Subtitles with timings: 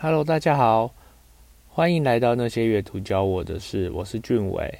[0.00, 0.94] Hello，大家好，
[1.70, 3.90] 欢迎来到那些阅读教我的事。
[3.90, 4.78] 我是俊伟。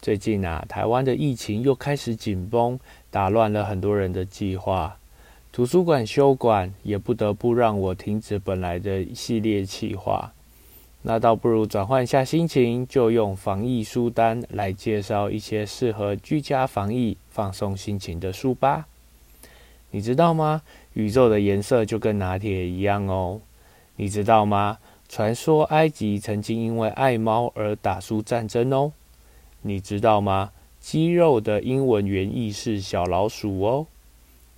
[0.00, 2.80] 最近啊，台湾的疫情又开始紧绷，
[3.10, 4.96] 打乱了很多人的计划。
[5.52, 10.32] 图书馆休馆，也不得不让我停止本来的一系列企划。
[11.02, 18.86] 那倒不如转换一下心情，就用防疫书单来介绍一些适合居家防疫、放松心情的书吧。
[19.90, 20.62] 你知道吗？
[20.94, 23.42] 宇宙的颜色就跟拿铁一样哦。
[23.96, 24.78] 你知道吗？
[25.08, 28.92] 传说埃及曾经因为爱猫而打输战争哦。
[29.62, 30.50] 你知道吗？
[30.80, 33.86] 鸡肉的英文原意是小老鼠哦。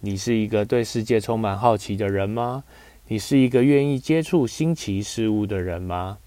[0.00, 2.64] 你是一个对世界充满好奇的人吗？
[3.08, 6.18] 你是一个愿意接触新奇事物的人吗？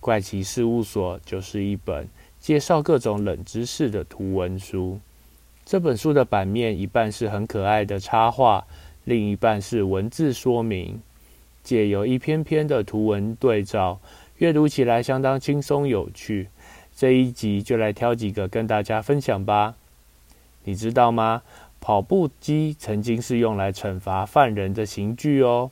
[0.00, 2.06] 怪奇事务所就是一本
[2.38, 4.98] 介绍各种冷知识的图文书。
[5.64, 8.66] 这本书的版面一半是很可爱的插画，
[9.04, 11.00] 另一半是文字说明。
[11.68, 14.00] 借由一篇篇的图文对照，
[14.38, 16.48] 阅读起来相当轻松有趣。
[16.96, 19.74] 这一集就来挑几个跟大家分享吧。
[20.64, 21.42] 你知道吗？
[21.78, 25.70] 跑步机曾经是用来惩罚犯人的刑具哦。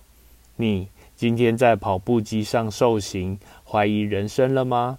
[0.57, 4.99] 你今天在跑步机上受刑，怀疑人生了吗？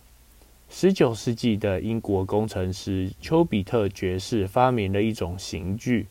[0.67, 6.07] 十九世纪的英国工程师丘比特爵士发明了一种刑具，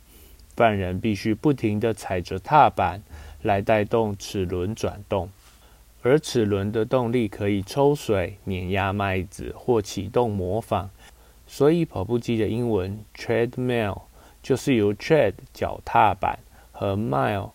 [0.55, 3.03] 犯人必须不停地踩着踏板。
[3.47, 5.31] 来带动齿轮转动，
[6.03, 10.91] 而齿轮的动力可以抽水、碾压麦子或启动模仿。
[11.47, 14.03] 所以跑步机的英文 treadmill
[14.43, 16.41] 就是由 tread 脚踏板
[16.73, 17.53] 和 mile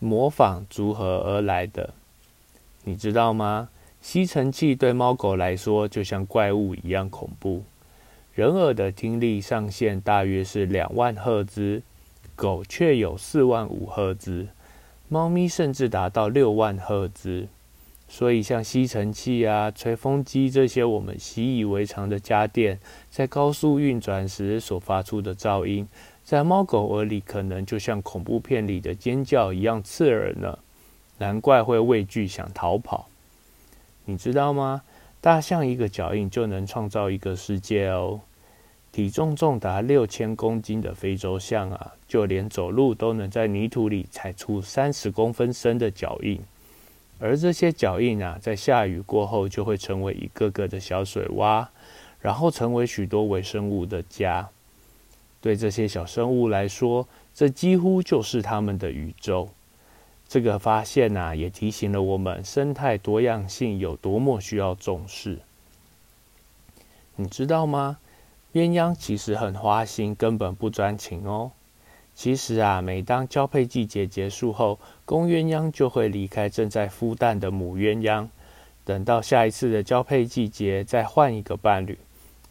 [0.00, 1.94] 模仿组合而来的。
[2.84, 3.68] 你知道吗？
[4.00, 7.64] 吸尘器对猫狗来说就像怪物一样恐怖。
[8.34, 11.82] 人耳的听力上限大约是两万赫兹，
[12.36, 14.46] 狗却有四万五赫兹。
[15.08, 17.48] 猫咪甚至达到六万赫兹，
[18.08, 22.78] 所以像吸尘器啊、吹风机这些我们习以为常的家电，
[23.10, 25.88] 在高速运转时所发出的噪音，
[26.24, 30.58] 在猫狗耳里可能就像恐怖片里的尖叫一样刺耳呢。
[31.16, 33.08] 难怪会畏惧想逃跑。
[34.04, 34.82] 你知道吗？
[35.20, 38.20] 大象一个脚印就能创造一个世界哦。
[38.90, 46.40] 体重重达六千公斤的非洲象啊，就连走路都能在泥土里踩出三十公分深的脚印，
[47.20, 51.68] 而这些脚印啊，在下雨过后就会成为一个个的小水洼，
[52.20, 54.48] 然后成为许多微生物的家。
[55.40, 59.50] 对这些小生物来说，这几乎就是他们的宇宙。
[60.28, 65.38] 这个发现啊，也提醒了我们生态多样性有多么需要重视。
[67.14, 67.98] 你知道吗？
[68.54, 71.52] 鸳鸯其实很花心，根本不专情哦。
[72.14, 78.26] 其实啊，每当交配季节结束后，公鸳鸯就会离开正在孵蛋的母鸳鸯，
[78.84, 81.98] 等到下一次的交配季节再换一个伴侣，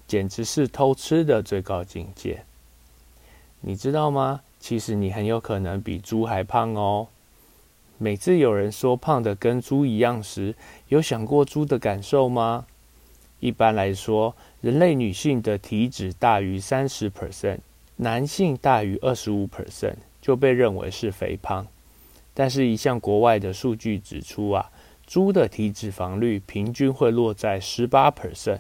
[0.08, 2.44] 简直是偷吃的最高境界。
[3.62, 4.42] 你知道吗？
[4.60, 7.08] 其实你很有可能比猪还胖哦。
[7.98, 10.56] 每次有人说胖的跟猪一样时，
[10.88, 12.66] 有想过猪的感受吗？
[13.40, 17.60] 一般来说，人类女性的体脂大于三十 percent，
[17.98, 21.68] 男性大于二十五 percent 就被认为是肥胖。
[22.34, 24.70] 但是，一项国外的数据指出啊，
[25.06, 28.60] 猪的体脂肪率平均会落在十八 percent，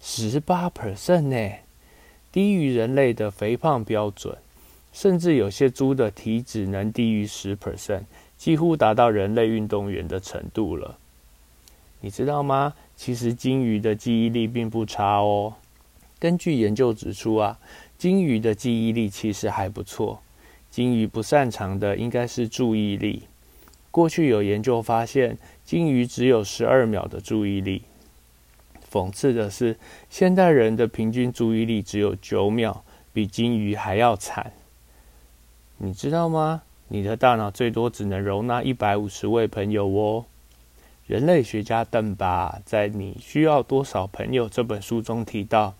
[0.00, 1.56] 十八 percent 呢，
[2.30, 4.36] 低于人类的肥胖标准。
[4.92, 8.02] 甚至有些猪的体脂能低于十 percent，
[8.36, 10.98] 几乎达到人类运动员的程度了。
[12.00, 12.74] 你知道吗？
[12.96, 15.54] 其实金鱼的记忆力并不差哦。
[16.18, 17.58] 根据研究指出啊，
[17.96, 20.20] 金鱼的记忆力其实还不错。
[20.70, 23.24] 金鱼不擅长的应该是注意力。
[23.90, 27.82] 过去有研究发现，金鱼只有十二秒的注意力。
[28.90, 29.76] 讽刺的是，
[30.08, 32.82] 现代人的平均注意力只有九秒，
[33.12, 34.52] 比金鱼还要惨。
[35.78, 36.62] 你知道吗？
[36.88, 40.24] 你的大脑最多只能容纳一百五十位朋友哦。
[41.10, 45.74] 人类学家邓巴在《你需要多少朋友》这本书中提到，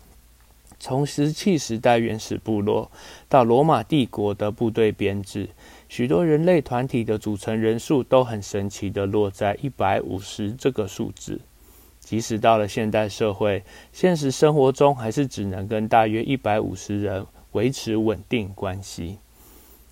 [0.77, 2.91] 从石器时代原始部落
[3.29, 5.47] 到罗马帝国的部队编制，
[5.87, 11.39] 许多人类团体的组成人数都很神奇的落在一百五十这个数字。
[12.01, 13.63] 即使到了现代社会，
[13.93, 19.19] 现实生活中还是只能跟大约一百五十人维持稳定关系。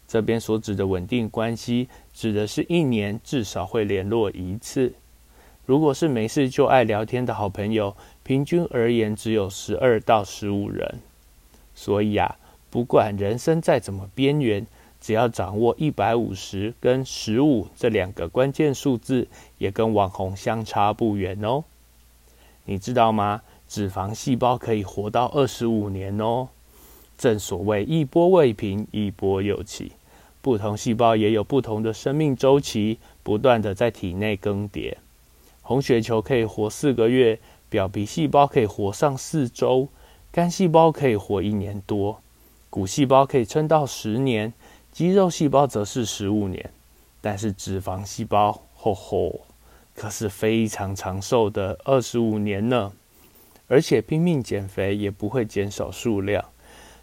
[0.05, 4.95] 这边所指的稳定关系，指的是一年至少会联络一次。
[5.69, 10.95] 如果是没事就爱聊天的好朋友，平均而言只有十二到十五人。
[11.75, 12.37] 所以啊，
[12.71, 14.65] 不管人生再怎么边缘，
[14.99, 19.27] 只要掌握一百五十跟十五这两个关键数字，
[19.59, 21.63] 也跟网红相差不远哦。
[22.65, 23.43] 你知道吗？
[23.67, 26.47] 脂肪细胞可以活到二十五年哦。
[27.15, 29.91] 正所谓一波未平，一波又起。
[30.41, 34.95] 不同细胞也有不同的生命周期，不断的在体内更迭。
[35.69, 37.39] 红血球可以活四个月，
[37.69, 39.87] 表皮细胞可以活上四周，
[40.31, 42.21] 肝细胞可以活一年多，
[42.71, 44.51] 骨细胞可以撑到十年，
[44.91, 46.71] 肌肉细胞则是十五年。
[47.21, 49.41] 但是脂肪细胞，吼吼。
[49.93, 52.91] 可是非常长寿的二十五年呢，
[53.67, 56.43] 而且拼命减肥也不会减少数量，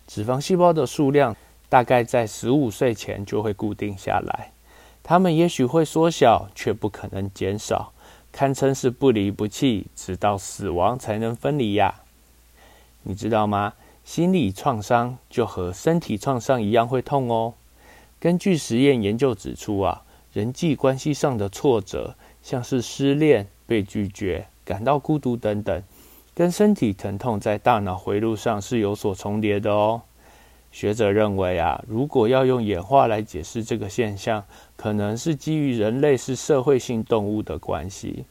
[0.08, 1.36] 脂肪细胞的数量
[1.68, 4.50] 大概在十五岁前就会固定下来，
[5.04, 7.92] 它们也许会缩小，却不可能减少，
[8.36, 12.02] 堪称是不离不弃，直到死亡才能分离呀。
[13.04, 13.72] 你知道吗？
[14.04, 17.54] 心理创伤就和身体创伤一样会痛哦。
[18.20, 20.02] 根据实验研究指出啊，
[20.34, 22.14] 人际关系上的挫折。
[22.42, 25.82] 像是失恋、被拒绝、感到孤独等等，
[26.32, 30.02] 跟身体疼痛在大脑回路上是有所重叠的哦。
[30.72, 34.44] 学者认为啊，如果要用演化来解释这个现象，
[34.76, 38.24] 可能是基于人类是社会性动物的关系。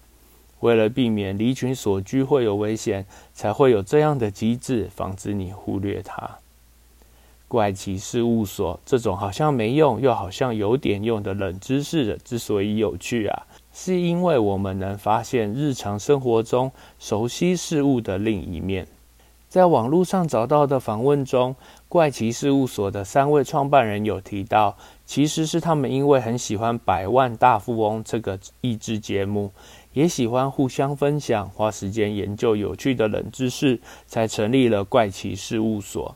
[0.62, 6.38] 为了避免离群所居会有危险，才会有这样的机制，防止你忽略它。
[7.48, 13.44] 怪奇事务所这种好像没用又好像有点用的冷知识，之所以有趣啊。
[13.72, 18.88] 是因为我们能发现日常生活中熟悉事物的另一面。
[19.48, 21.56] 在网络上找到的访问中，
[21.88, 29.52] 怪奇事务所的三位创办人有提到，其实是他们因为很喜欢《百万大富翁》这个益智节目，
[29.94, 36.16] 也喜欢互相分享、花时间研究有趣的冷知识，才成立了怪奇事务所。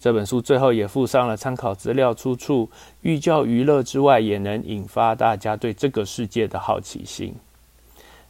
[0.00, 2.68] 这本书最后也附上了参考资料出处，
[3.00, 7.34] 寓教于乐之外，也能引发大家对这个世界的好奇心。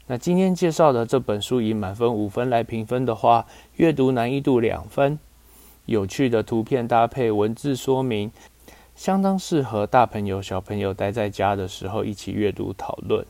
[0.06, 3.44] 那今天介绍的这本书以满分五分来评分的话，
[3.76, 5.18] 阅读难易度两分，
[5.88, 8.30] 有趣的图片搭配文字说明，
[8.94, 13.24] 相当适合大朋友小朋友待在家的时候一起阅读讨论。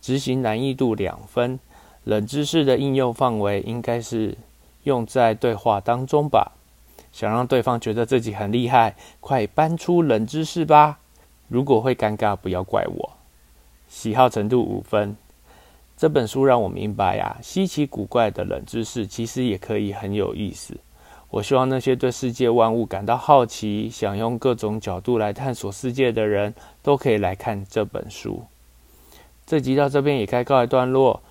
[0.00, 1.58] 执行难易度两分，
[2.04, 4.38] 冷知识的应用范围应该是
[4.84, 6.52] 用在对话当中吧。
[7.10, 11.00] 想让对方觉得自己很厉害，快搬出冷知识吧！
[11.48, 13.12] 如果会尴尬，不要怪我。
[13.88, 15.16] 喜好程度五分。
[15.96, 20.78] 这本书让我明白呀，稀奇古怪的冷知识其实也可以很有意思。
[21.30, 28.42] 我希望那些对世界万物感到好奇，想用各种角度来探索世界的人，都可以来看这本书。
[29.46, 31.22] 这集到这边也该告一段落。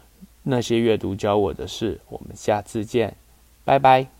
[0.50, 3.18] 那些阅读教我的事，我们下次见，
[3.66, 4.17] 拜拜。